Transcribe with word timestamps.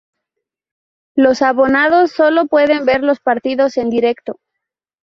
Los 1.15 1.43
abonados 1.43 2.11
sólo 2.13 2.47
pueden 2.47 2.85
ver 2.85 3.03
los 3.03 3.19
partidos 3.19 3.77
en 3.77 3.91
directo. 3.91 4.39